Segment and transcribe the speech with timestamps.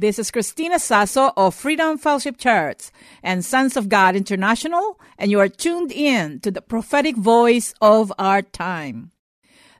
[0.00, 2.90] this is Christina Sasso of Freedom Fellowship Church
[3.22, 8.12] and Sons of God International, and you are tuned in to the prophetic voice of
[8.18, 9.10] our time.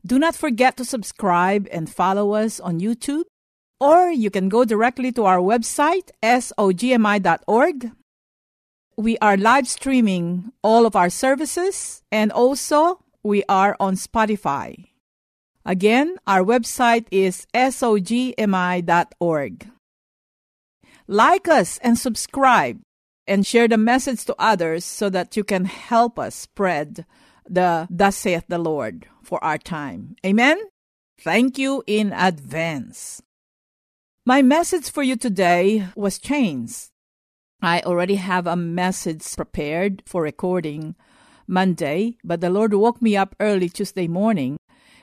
[0.05, 3.24] Do not forget to subscribe and follow us on YouTube,
[3.80, 7.93] or you can go directly to our website, sogmi.org.
[8.96, 14.87] We are live streaming all of our services, and also we are on Spotify.
[15.65, 18.82] Again, our website is sogmi.org.
[21.11, 22.80] Like us and subscribe
[23.27, 27.07] and share the message to others so that you can help us spread
[27.49, 30.16] the thus saith the Lord for our time.
[30.24, 30.60] Amen.
[31.19, 33.23] Thank you in advance.
[34.27, 36.91] My message for you today was chains.
[37.63, 40.95] I already have a message prepared for recording
[41.47, 44.59] Monday, but the Lord woke me up early Tuesday morning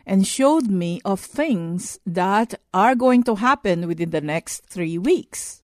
[0.05, 5.63] and showed me of things that are going to happen within the next three weeks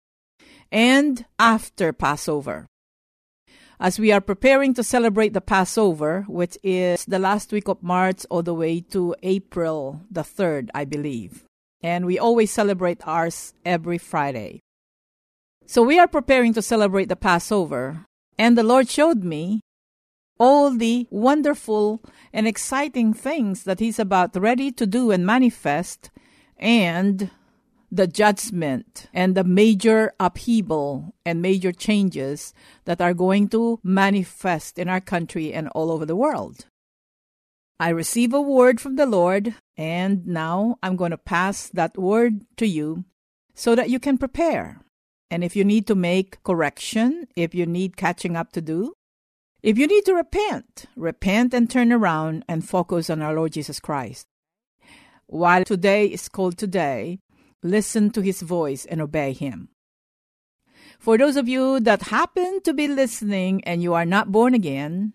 [0.70, 2.66] and after Passover.
[3.78, 8.26] As we are preparing to celebrate the Passover, which is the last week of March
[8.28, 11.44] all the way to April the 3rd, I believe.
[11.82, 14.60] And we always celebrate ours every Friday.
[15.66, 18.04] So we are preparing to celebrate the Passover,
[18.36, 19.60] and the Lord showed me
[20.38, 26.10] all the wonderful and exciting things that He's about ready to do and manifest,
[26.58, 27.30] and
[27.90, 34.88] the judgment and the major upheaval and major changes that are going to manifest in
[34.88, 36.66] our country and all over the world.
[37.80, 42.44] I receive a word from the Lord, and now I'm going to pass that word
[42.58, 43.04] to you
[43.54, 44.80] so that you can prepare.
[45.30, 48.92] And if you need to make correction, if you need catching up to do,
[49.62, 53.80] if you need to repent, repent and turn around and focus on our Lord Jesus
[53.80, 54.26] Christ.
[55.26, 57.18] While today is called today,
[57.62, 59.68] listen to his voice and obey him.
[60.98, 65.14] For those of you that happen to be listening and you are not born again,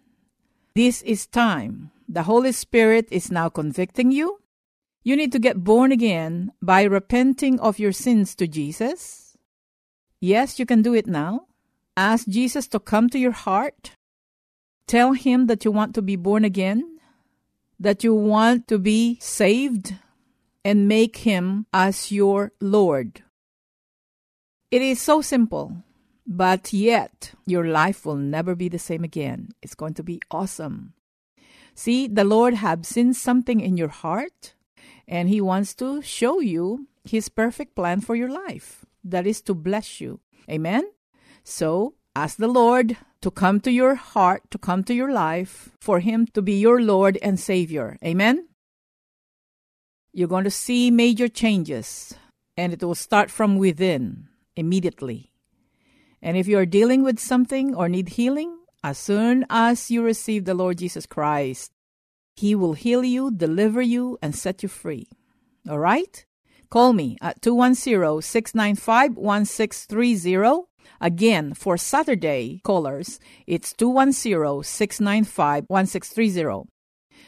[0.74, 1.92] this is time.
[2.10, 4.40] The Holy Spirit is now convicting you.
[5.04, 9.38] You need to get born again by repenting of your sins to Jesus.
[10.20, 11.48] Yes, you can do it now.
[11.96, 13.92] Ask Jesus to come to your heart
[14.88, 17.00] Tell him that you want to be born again,
[17.80, 19.96] that you want to be saved,
[20.66, 23.22] and make him as your Lord.
[24.72, 25.84] It is so simple,
[26.26, 29.50] but yet your life will never be the same again.
[29.62, 30.94] It's going to be awesome.
[31.76, 34.56] See, the Lord has seen something in your heart,
[35.08, 38.86] and He wants to show you His perfect plan for your life.
[39.04, 40.20] That is to bless you.
[40.50, 40.90] Amen?
[41.44, 46.00] So ask the Lord to come to your heart, to come to your life, for
[46.00, 48.00] Him to be your Lord and Savior.
[48.04, 48.48] Amen?
[50.16, 52.16] You're going to see major changes,
[52.56, 55.34] and it will start from within immediately.
[56.22, 60.46] And if you are dealing with something or need healing, as soon as you receive
[60.46, 61.74] the Lord Jesus Christ,
[62.38, 65.10] He will heal you, deliver you, and set you free.
[65.70, 66.26] All right?
[66.70, 70.64] Call me at 210 695 1630
[71.02, 76.68] Again, for Saturday callers, it's 210-695-1630.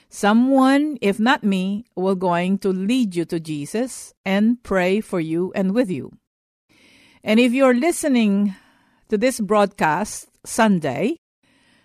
[0.09, 5.51] Someone, if not me, will going to lead you to Jesus and pray for you
[5.53, 6.13] and with you.
[7.23, 8.53] And if you're listening
[9.09, 11.17] to this broadcast Sunday,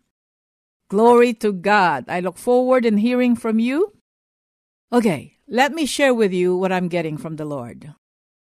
[0.90, 2.04] Glory to God.
[2.08, 3.92] I look forward in hearing from you.
[4.92, 7.92] Okay, let me share with you what I'm getting from the Lord.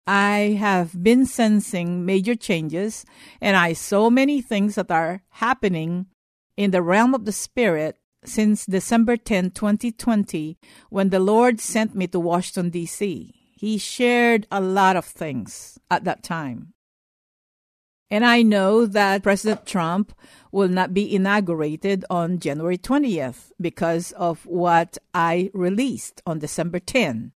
[0.05, 3.03] I have been sensing major changes,
[3.41, 6.05] and I saw many things that are happening
[6.55, 10.59] in the realm of the Spirit since December 10, 2020,
[10.89, 13.33] when the Lord sent me to Washington, D.C.
[13.57, 16.73] He shared a lot of things at that time.
[18.09, 20.13] And I know that President Trump
[20.51, 27.31] will not be inaugurated on January 20th because of what I released on December 10.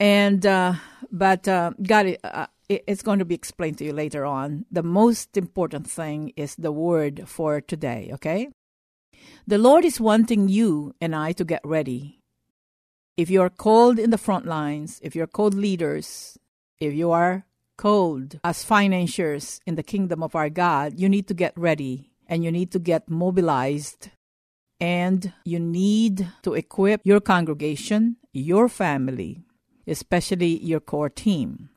[0.00, 0.74] And, uh,
[1.12, 4.66] but uh, God, uh, it's going to be explained to you later on.
[4.70, 8.48] The most important thing is the word for today, okay?
[9.46, 12.20] The Lord is wanting you and I to get ready.
[13.16, 16.38] If you are called in the front lines, if you're called leaders,
[16.78, 17.46] if you are
[17.78, 22.44] called as financiers in the kingdom of our God, you need to get ready and
[22.44, 24.10] you need to get mobilized
[24.78, 29.40] and you need to equip your congregation, your family,
[29.86, 31.70] especially your core team.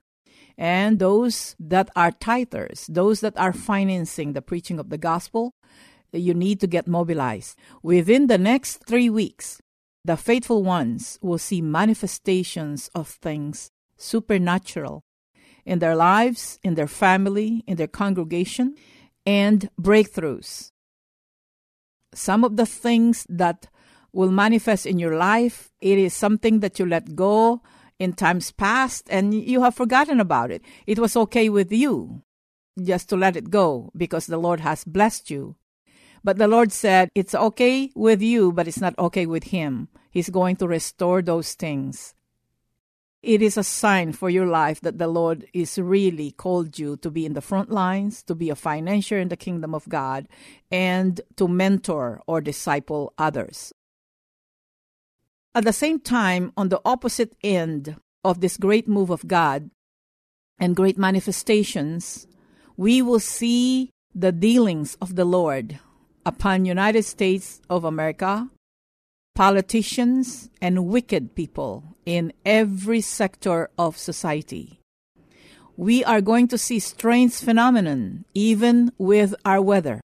[0.57, 5.53] And those that are tithers, those that are financing the preaching of the gospel,
[6.11, 7.57] you need to get mobilized.
[7.81, 9.61] Within the next three weeks,
[10.03, 15.01] the faithful ones will see manifestations of things supernatural
[15.65, 18.75] in their lives, in their family, in their congregation,
[19.25, 20.71] and breakthroughs.
[22.13, 23.67] Some of the things that
[24.13, 27.61] will manifest in your life, it is something that you let go
[27.99, 30.61] in times past and you have forgotten about it.
[30.87, 32.23] It was okay with you
[32.81, 35.55] just to let it go because the Lord has blessed you.
[36.23, 39.87] But the Lord said, It's okay with you, but it's not okay with Him.
[40.11, 42.13] He's going to restore those things.
[43.23, 47.11] It is a sign for your life that the Lord is really called you to
[47.11, 50.27] be in the front lines, to be a financier in the kingdom of God,
[50.71, 53.73] and to mentor or disciple others.
[55.53, 59.69] At the same time, on the opposite end of this great move of God
[60.57, 62.25] and great manifestations,
[62.75, 65.79] we will see the dealings of the Lord
[66.25, 68.49] upon United States of America,
[69.35, 74.79] politicians, and wicked people in every sector of society.
[75.77, 80.01] We are going to see strange phenomenon even with our weather.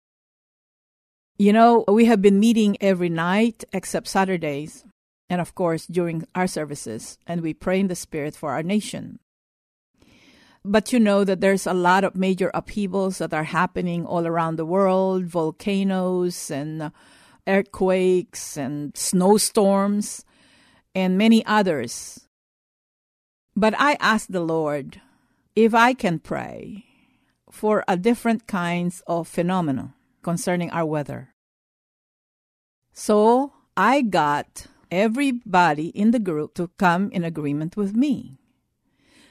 [1.38, 4.86] You know, we have been meeting every night except Saturdays,
[5.30, 9.20] and of course during our services, and we pray in the Spirit for our nation.
[10.64, 14.58] But you know that there's a lot of major upheavals that are happening all around
[14.58, 16.92] the world volcanoes and
[17.48, 20.24] earthquakes and snowstorms
[20.94, 22.28] and many others.
[23.56, 25.02] But I asked the Lord
[25.56, 26.86] if I can pray
[27.50, 31.34] for a different kinds of phenomena concerning our weather.
[32.94, 38.38] So I got everybody in the group to come in agreement with me.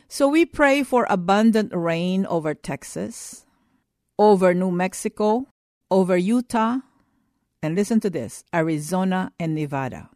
[0.08, 3.46] So we pray for abundant rain over Texas,
[4.18, 5.46] over New Mexico,
[5.90, 6.78] over Utah,
[7.62, 10.10] and listen to this Arizona and Nevada.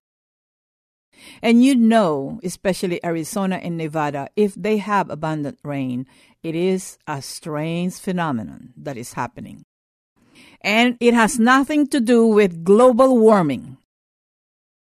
[1.42, 6.06] And you know, especially Arizona and Nevada, if they have abundant rain,
[6.42, 9.64] it is a strange phenomenon that is happening.
[10.60, 13.78] And it has nothing to do with global warming.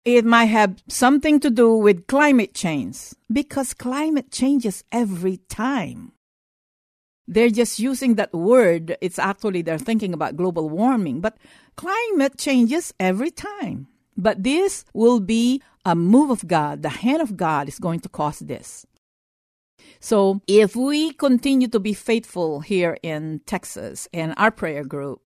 [0.06, 6.14] It might have something to do with climate change because climate changes every time.
[7.28, 8.96] They're just using that word.
[9.02, 11.38] It's actually they're thinking about global warming, but
[11.76, 13.88] climate changes every time.
[14.16, 16.84] But this will be a move of God.
[16.84, 18.86] The hand of God is going to cause this.
[20.02, 25.22] So if we continue to be faithful here in Texas and our prayer group,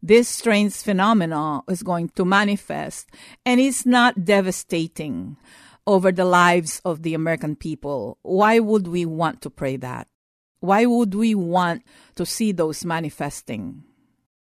[0.00, 3.10] this strange phenomenon is going to manifest
[3.44, 5.36] and it's not devastating
[5.84, 8.18] over the lives of the American people.
[8.22, 10.06] Why would we want to pray that?
[10.60, 11.82] Why would we want
[12.14, 13.82] to see those manifesting?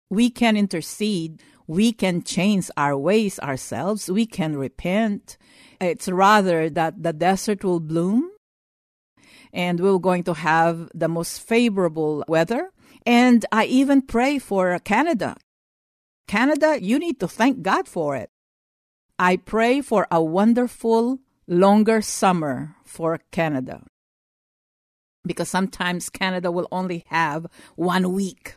[0.10, 4.10] We can intercede we can change our ways ourselves.
[4.10, 5.38] We can repent.
[5.79, 8.32] It's rather that the desert will bloom
[9.53, 12.72] and we're going to have the most favorable weather.
[13.05, 15.38] And I even pray for Canada.
[16.27, 18.32] Canada, you need to thank God for it.
[19.20, 23.84] I pray for a wonderful, longer summer for Canada.
[25.24, 28.55] Because sometimes Canada will only have one week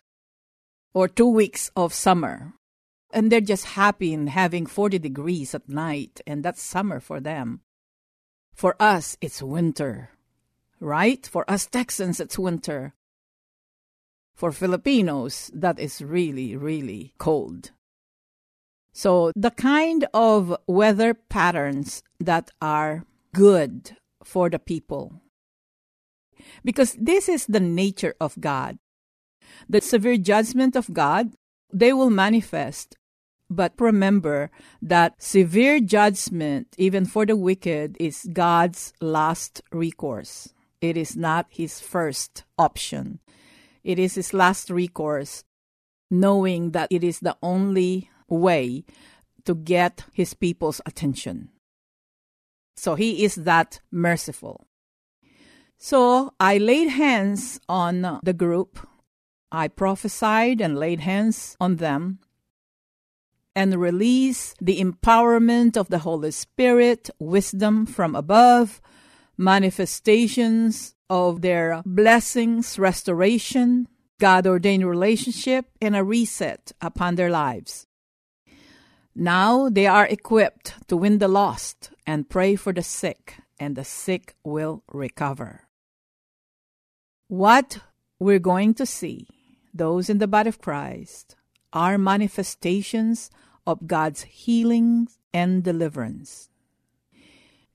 [0.95, 2.53] or two weeks of summer
[3.13, 7.61] and they're just happy in having 40 degrees at night, and that's summer for them.
[8.53, 10.09] For us, it's winter,
[10.79, 11.25] right?
[11.25, 12.93] For us Texans, it's winter.
[14.35, 17.71] For Filipinos, that is really, really cold.
[18.91, 25.21] So, the kind of weather patterns that are good for the people.
[26.63, 28.77] Because this is the nature of God.
[29.69, 31.33] The severe judgment of God,
[31.71, 32.97] they will manifest
[33.55, 40.53] but remember that severe judgment, even for the wicked, is God's last recourse.
[40.81, 43.19] It is not his first option.
[43.83, 45.43] It is his last recourse,
[46.11, 48.85] knowing that it is the only way
[49.45, 51.49] to get his people's attention.
[52.75, 54.67] So he is that merciful.
[55.77, 58.79] So I laid hands on the group.
[59.51, 62.19] I prophesied and laid hands on them
[63.55, 68.81] and release the empowerment of the Holy Spirit, wisdom from above,
[69.37, 73.87] manifestations of their blessings, restoration,
[74.19, 77.87] God ordained relationship, and a reset upon their lives.
[79.15, 83.83] Now they are equipped to win the lost and pray for the sick, and the
[83.83, 85.67] sick will recover.
[87.27, 87.79] What
[88.19, 89.27] we're going to see,
[89.73, 91.35] those in the body of Christ,
[91.71, 93.29] are manifestations
[93.65, 96.49] of God's healing and deliverance.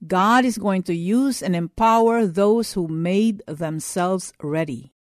[0.07, 4.93] God is going to use and empower those who made themselves ready.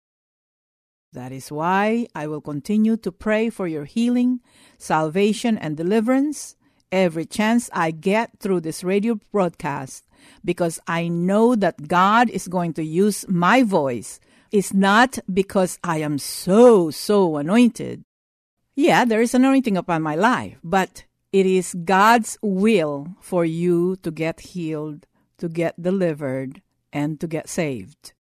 [1.12, 4.40] That is why I will continue to pray for your healing,
[4.76, 6.56] salvation, and deliverance
[6.90, 10.04] every chance I get through this radio broadcast
[10.44, 14.20] because I know that God is going to use my voice.
[14.50, 18.04] It's not because I am so, so anointed.
[18.78, 24.12] Yeah, there is anointing upon my life, but it is God's will for you to
[24.12, 25.04] get healed,
[25.38, 28.12] to get delivered, and to get saved.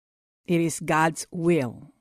[0.47, 1.93] It is God's will.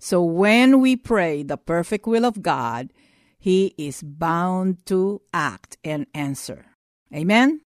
[0.00, 2.94] So when we pray the perfect will of God,
[3.38, 6.64] He is bound to act and answer.
[7.14, 7.60] Amen?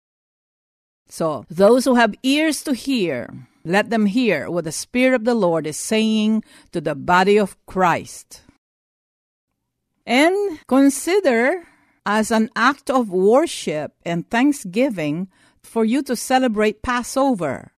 [1.06, 5.36] So those who have ears to hear, let them hear what the Spirit of the
[5.36, 6.42] Lord is saying
[6.72, 8.42] to the body of Christ.
[10.08, 11.68] And consider
[12.06, 15.28] as an act of worship and thanksgiving
[15.62, 17.72] for you to celebrate Passover.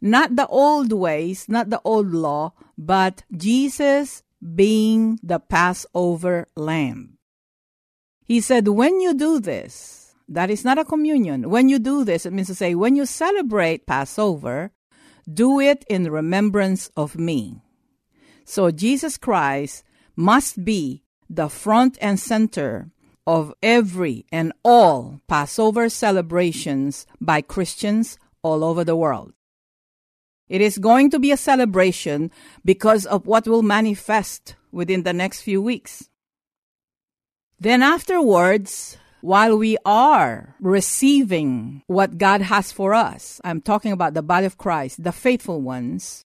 [0.00, 4.22] Not the old ways, not the old law, but Jesus
[4.54, 7.18] being the Passover lamb.
[8.24, 11.50] He said, when you do this, that is not a communion.
[11.50, 14.70] When you do this, it means to say, when you celebrate Passover,
[15.26, 17.60] do it in remembrance of me.
[18.44, 19.82] So Jesus Christ
[20.14, 21.01] must be
[21.34, 22.90] the front and center
[23.26, 29.32] of every and all Passover celebrations by Christians all over the world.
[30.48, 32.30] It is going to be a celebration
[32.64, 36.10] because of what will manifest within the next few weeks.
[37.58, 44.22] Then, afterwards, while we are receiving what God has for us, I'm talking about the
[44.22, 46.24] body of Christ, the faithful ones,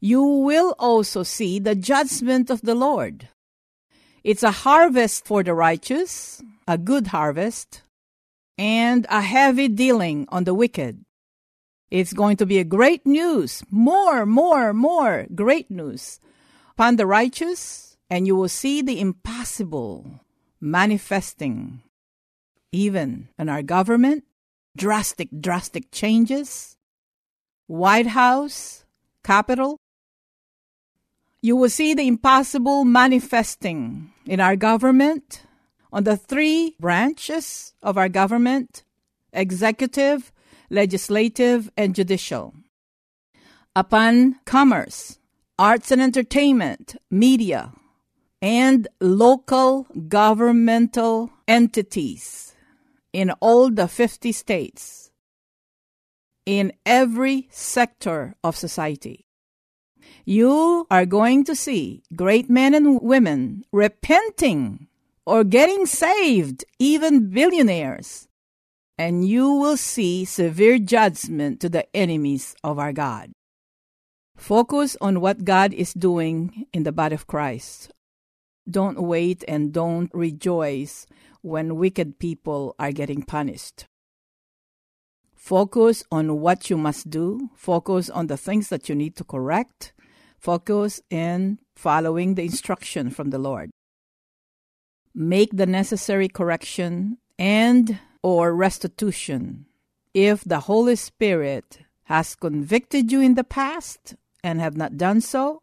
[0.00, 3.28] you will also see the judgment of the Lord.
[4.24, 7.82] It's a harvest for the righteous, a good harvest,
[8.56, 11.04] and a heavy dealing on the wicked.
[11.90, 16.20] It's going to be a great news, more, more, more great news
[16.70, 20.20] upon the righteous, and you will see the impossible
[20.60, 21.82] manifesting
[22.70, 24.24] even in our government,
[24.76, 26.76] drastic, drastic changes,
[27.66, 28.84] White House,
[29.22, 29.78] Capitol,
[31.42, 35.42] you will see the impossible manifesting in our government,
[35.92, 38.84] on the three branches of our government
[39.32, 40.32] executive,
[40.70, 42.54] legislative, and judicial.
[43.74, 45.18] Upon commerce,
[45.58, 47.72] arts and entertainment, media,
[48.42, 52.54] and local governmental entities
[53.12, 55.10] in all the 50 states,
[56.44, 59.26] in every sector of society
[60.24, 64.86] you are going to see great men and women repenting
[65.26, 68.28] or getting saved, even billionaires.
[68.98, 73.32] And you will see severe judgment to the enemies of our God.
[74.36, 77.90] Focus on what God is doing in the body of Christ.
[78.68, 81.06] Don't wait and don't rejoice
[81.40, 83.86] when wicked people are getting punished.
[85.34, 87.50] Focus on what you must do.
[87.56, 89.92] Focus on the things that you need to correct
[90.42, 93.70] Focus in following the instruction from the Lord.
[95.14, 99.66] Make the necessary correction and or restitution
[100.12, 105.60] if the Holy Spirit has convicted you in the past and have not done so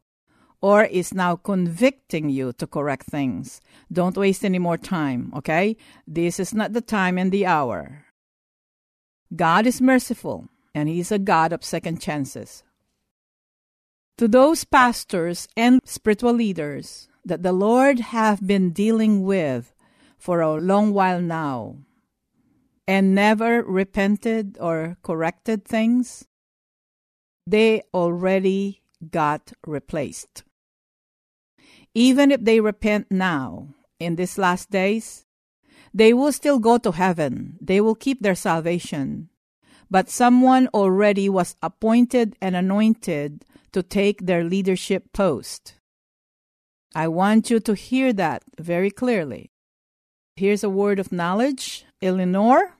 [0.61, 3.59] or is now convicting you to correct things.
[3.91, 5.75] Don't waste any more time, okay?
[6.07, 8.05] This is not the time and the hour.
[9.35, 12.63] God is merciful and He's a God of second chances
[14.19, 19.73] to those pastors and spiritual leaders that the Lord have been dealing with
[20.17, 21.77] for a long while now
[22.85, 26.27] and never repented or corrected things,
[27.47, 30.43] they already got replaced.
[31.93, 33.69] Even if they repent now,
[34.01, 35.23] in these last days,
[35.93, 37.57] they will still go to heaven.
[37.61, 39.29] They will keep their salvation.
[39.89, 45.75] But someone already was appointed and anointed to take their leadership post.
[46.95, 49.51] I want you to hear that very clearly.
[50.35, 51.85] Here's a word of knowledge.
[52.01, 52.75] Eleanor,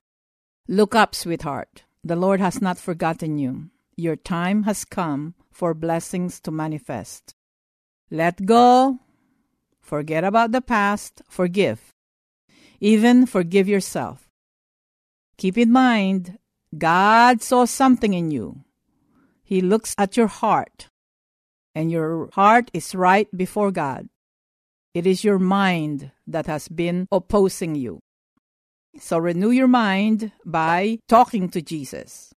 [0.66, 1.84] look up, sweetheart.
[2.02, 3.70] The Lord has not forgotten you.
[3.96, 7.34] Your time has come for blessings to manifest.
[8.10, 8.98] Let go.
[9.82, 11.22] Forget about the past.
[11.28, 11.92] Forgive.
[12.80, 14.30] Even forgive yourself.
[15.36, 16.38] Keep in mind,
[16.76, 18.64] God saw something in you.
[19.50, 20.86] He looks at your heart,
[21.74, 24.08] and your heart is right before God.
[24.94, 27.98] It is your mind that has been opposing you.
[28.96, 32.32] So renew your mind by talking to Jesus.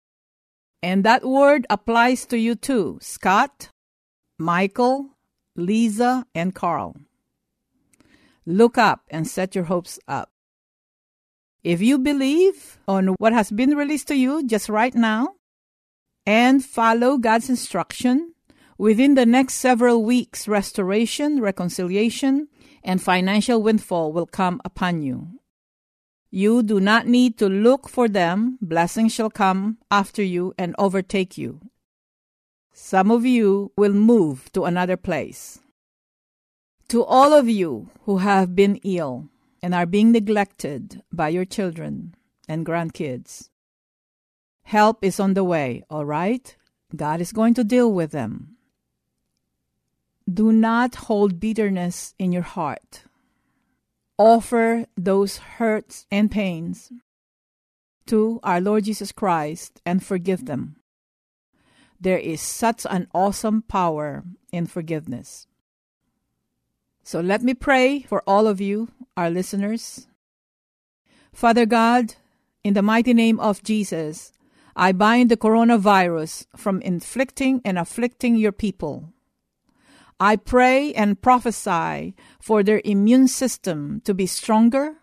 [0.84, 3.70] And that word applies to you too, Scott,
[4.38, 5.10] Michael,
[5.56, 6.94] Lisa, and Carl.
[8.46, 10.30] Look up and set your hopes up.
[11.64, 15.34] If you believe on what has been released to you just right now
[16.26, 18.34] and follow God's instruction,
[18.78, 22.48] within the next several weeks, restoration, reconciliation,
[22.82, 25.40] and financial windfall will come upon you.
[26.30, 28.58] You do not need to look for them.
[28.62, 31.60] Blessings shall come after you and overtake you.
[32.72, 35.58] Some of you will move to another place.
[36.88, 39.28] To all of you who have been ill
[39.62, 42.14] and are being neglected by your children
[42.48, 43.50] and grandkids,
[44.70, 46.56] help is on the way, all right?
[46.94, 48.56] God is going to deal with them.
[50.32, 53.02] Do not hold bitterness in your heart
[54.20, 56.92] offer those hurts and pains
[58.04, 60.76] to our Lord Jesus Christ and forgive them.
[61.98, 64.22] There is such an awesome power
[64.52, 65.46] in forgiveness.
[67.02, 70.06] So let me pray for all of you, our listeners.
[71.32, 72.14] Father God,
[72.62, 74.32] in the mighty name of Jesus,
[74.80, 79.12] I bind the coronavirus from inflicting and afflicting your people.
[80.18, 84.96] I pray and prophesy for their immune system to be stronger,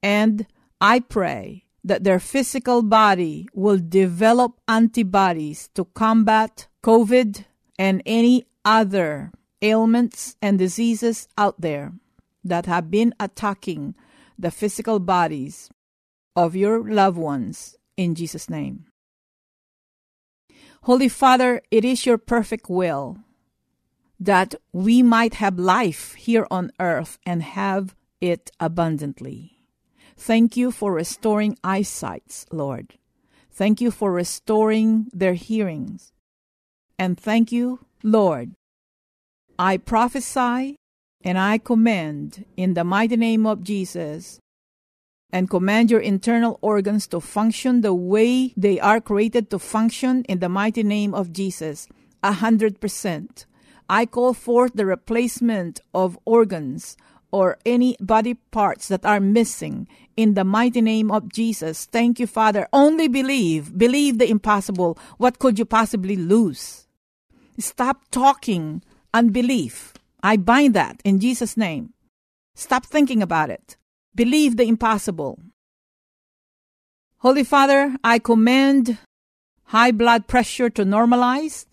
[0.00, 0.46] and
[0.80, 7.46] I pray that their physical body will develop antibodies to combat COVID
[7.80, 11.94] and any other ailments and diseases out there
[12.44, 13.96] that have been attacking
[14.38, 15.68] the physical bodies
[16.36, 18.86] of your loved ones in Jesus' name.
[20.84, 23.18] Holy Father, it is your perfect will
[24.18, 29.58] that we might have life here on earth and have it abundantly.
[30.16, 32.94] Thank you for restoring eyesight, Lord.
[33.50, 36.12] Thank you for restoring their hearings.
[36.98, 38.52] And thank you, Lord.
[39.58, 40.76] I prophesy
[41.22, 44.39] and I command in the mighty name of Jesus
[45.32, 50.40] and command your internal organs to function the way they are created to function in
[50.40, 51.88] the mighty name of Jesus,
[52.22, 53.46] a hundred percent.
[53.88, 56.96] I call forth the replacement of organs
[57.32, 61.86] or any body parts that are missing in the mighty name of Jesus.
[61.86, 62.68] Thank you, Father.
[62.72, 63.76] Only believe.
[63.76, 64.98] Believe the impossible.
[65.18, 66.86] What could you possibly lose?
[67.58, 68.82] Stop talking
[69.14, 69.94] unbelief.
[70.22, 71.94] I bind that in Jesus' name.
[72.54, 73.76] Stop thinking about it.
[74.14, 75.38] Believe the impossible.
[77.18, 78.98] Holy Father, I command
[79.64, 81.66] high blood pressure to normalize,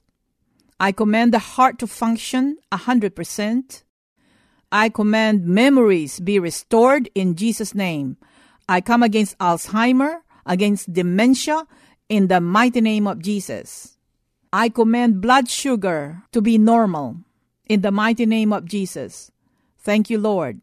[0.80, 3.84] I command the heart to function a 100%.
[4.72, 8.18] I command memories be restored in Jesus' name.
[8.70, 11.66] I come against Alzheimer, against dementia,
[12.10, 13.98] in the mighty name of Jesus.
[14.54, 17.18] I command blood sugar to be normal
[17.66, 19.32] in the mighty name of Jesus.
[19.80, 20.62] Thank you, Lord.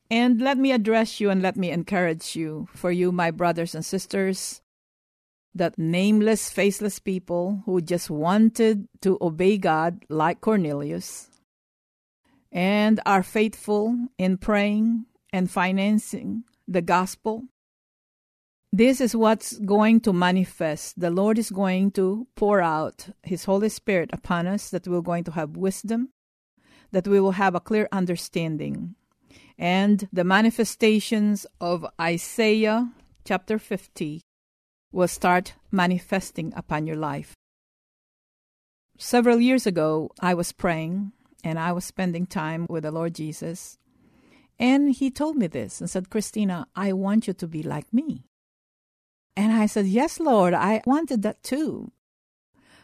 [0.09, 3.83] And let me address you and let me encourage you, for you, my brothers and
[3.83, 4.61] sisters,
[5.53, 11.27] that nameless, faceless people who just wanted to obey God like Cornelius
[12.49, 17.43] and are faithful in praying and financing the gospel.
[18.75, 20.99] This is what's going to manifest.
[20.99, 25.23] The Lord is going to pour out His Holy Spirit upon us, that we're going
[25.23, 26.09] to have wisdom,
[26.91, 28.95] that we will have a clear understanding.
[29.57, 32.91] And the manifestations of Isaiah
[33.23, 34.19] chapter 50
[34.91, 37.33] will start manifesting upon your life.
[38.97, 41.13] Several years ago, I was praying
[41.45, 43.77] and I was spending time with the Lord Jesus.
[44.59, 48.25] And he told me this and said, Christina, I want you to be like me.
[49.37, 51.91] And I said, Yes, Lord, I wanted that too.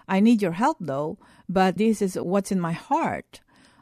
[0.08, 3.42] I need your help though, but this is what's in my heart.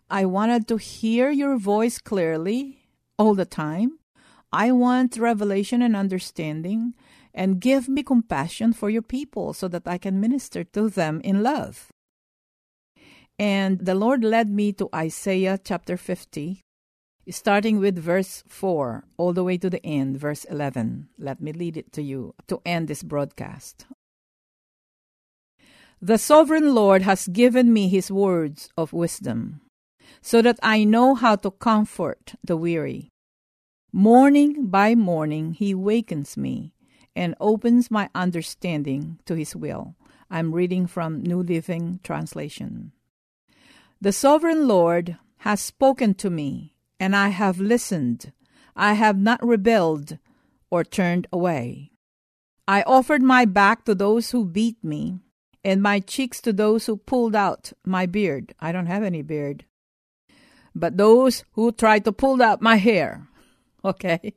[0.10, 2.80] I wanted to hear your voice clearly
[3.18, 4.00] all the time.
[4.52, 6.94] I want revelation and understanding.
[7.34, 11.44] and give me compassion for your people so that I can minister to them in
[11.44, 11.94] love.
[13.38, 16.64] And the Lord led me to Isaiah chapter 50,
[17.32, 21.10] starting with verse 4 all the way to the end, verse 11.
[21.18, 23.86] Let me lead it to you to end this broadcast.
[26.02, 29.62] The sovereign Lord has given me his words of wisdom,
[30.22, 33.10] so that I know how to comfort the weary.
[33.92, 36.74] Morning by morning he wakens me
[37.16, 39.96] and opens my understanding to his will.
[40.30, 42.94] I'm reading from New Living Translation.
[44.00, 48.34] The sovereign Lord has spoken to me and I have listened.
[48.76, 50.18] I have not rebelled
[50.70, 51.92] or turned away.
[52.68, 55.20] I offered my back to those who beat me,
[55.64, 58.54] and my cheeks to those who pulled out my beard.
[58.60, 59.66] I don't have any beard.
[60.76, 63.28] But those who tried to pull out my hair.
[63.84, 64.34] Okay?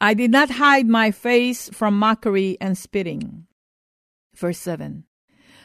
[0.00, 3.46] I did not hide my face from mockery and spitting.
[4.34, 5.04] Verse 7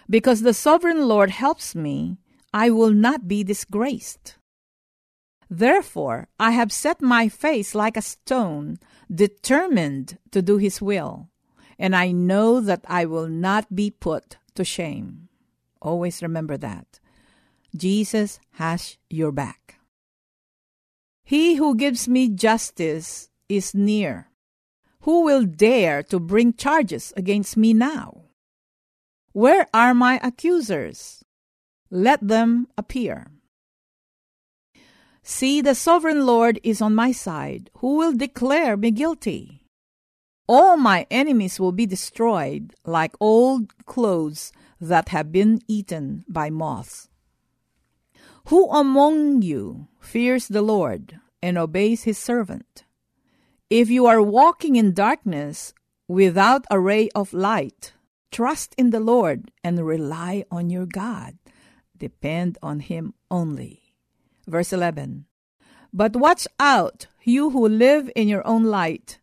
[0.07, 2.19] Because the sovereign Lord helps me,
[2.53, 4.37] I will not be disgraced.
[5.49, 8.77] Therefore, I have set my face like a stone,
[9.13, 11.29] determined to do his will,
[11.77, 15.29] and I know that I will not be put to shame.
[15.81, 16.99] Always remember that.
[17.75, 19.79] Jesus has your back.
[21.23, 24.29] He who gives me justice is near.
[25.01, 28.23] Who will dare to bring charges against me now?
[29.33, 31.23] Where are my accusers?
[31.91, 33.27] Let them appear.
[35.27, 37.71] See, the sovereign Lord is on my side.
[37.77, 39.63] Who will declare me guilty?
[40.47, 47.09] All my enemies will be destroyed like old clothes that have been eaten by moths.
[48.49, 52.85] Who among you fears the Lord and obeys his servant?
[53.67, 55.73] If you are walking in darkness
[56.07, 57.93] without a ray of light,
[58.31, 61.39] trust in the Lord and rely on your God.
[61.97, 63.84] Depend on him only.
[64.47, 65.25] Verse 11
[65.93, 69.19] But watch out, you who live in your own light,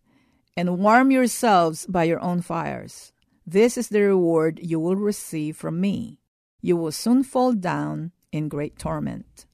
[0.57, 3.13] and warm yourselves by your own fires.
[3.47, 6.21] This is the reward you will receive from me.
[6.61, 9.47] You will soon fall down in great torment.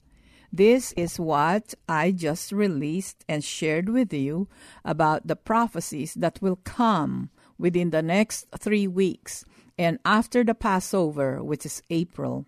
[0.52, 4.48] This is what I just released and shared with you
[4.85, 9.44] about the prophecies that will come within the next three weeks
[9.78, 12.46] and after the Passover, which is April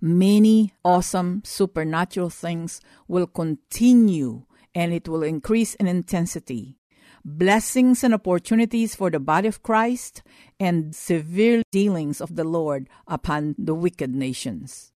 [0.00, 6.78] many awesome supernatural things will continue and it will increase in intensity.
[7.24, 10.22] Blessings and opportunities for the body of Christ
[10.58, 14.92] and severe dealings of the Lord upon the wicked nations.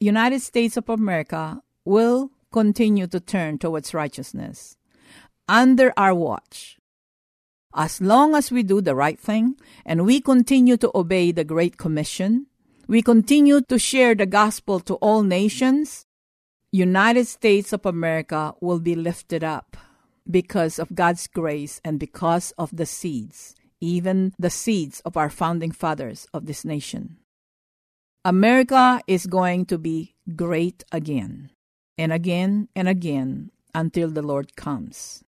[0.00, 4.76] United States of America will continue to turn towards righteousness
[5.48, 6.78] under our watch.
[7.74, 11.76] As long as we do the right thing and we continue to obey the Great
[11.76, 12.46] Commission,
[12.86, 16.06] we continue to share the gospel to all nations,
[16.70, 19.76] United States of America will be lifted up
[20.30, 25.70] because of God's grace and because of the seeds, even the seeds of our founding
[25.70, 27.18] fathers of this nation.
[28.24, 31.50] America is going to be great again
[31.98, 35.22] and again and again until the Lord comes.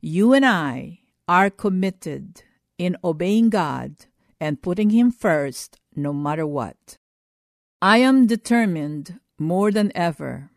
[0.00, 2.42] You and I are committed
[2.76, 4.06] in obeying God
[4.40, 6.96] and putting Him first no matter what.
[7.80, 10.50] I am determined more than ever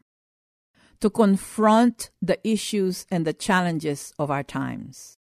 [1.01, 5.17] to confront the issues and the challenges of our times.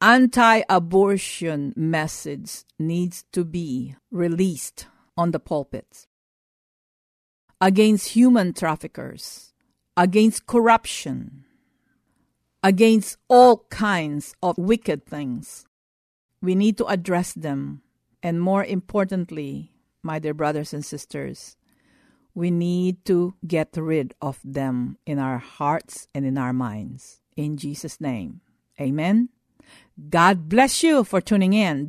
[0.00, 6.06] Anti abortion message needs to be released on the pulpits
[7.60, 9.52] against human traffickers,
[9.96, 11.44] against corruption,
[12.62, 15.66] against all kinds of wicked things.
[16.40, 17.82] We need to address them
[18.22, 21.56] and more importantly, my dear brothers and sisters,
[22.34, 27.20] we need to get rid of them in our hearts and in our minds.
[27.36, 28.40] In Jesus' name.
[28.80, 29.30] Amen.
[30.08, 31.88] God bless you for tuning in.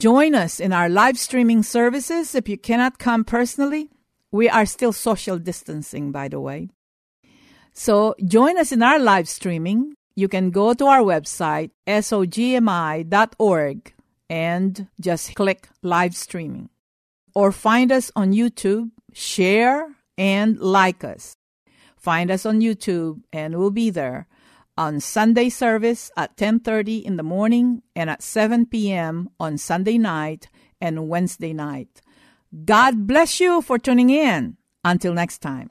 [0.00, 3.90] Join us in our live streaming services if you cannot come personally.
[4.30, 6.70] We are still social distancing, by the way.
[7.72, 9.94] So join us in our live streaming.
[10.16, 13.04] You can go to our website, sogmi.org,
[14.28, 16.70] and just click live streaming.
[17.34, 21.36] Or find us on YouTube, share, and like us.
[21.96, 24.28] Find us on YouTube and we'll be there
[24.76, 29.30] on Sunday service at 10:30 in the morning and at 7 p.m.
[29.38, 30.48] on Sunday night
[30.80, 32.02] and Wednesday night.
[32.64, 34.56] God bless you for tuning in.
[34.84, 35.70] Until next time.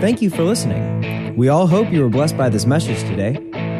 [0.00, 1.36] thank you for listening.
[1.36, 3.38] We all hope you were blessed by this message today.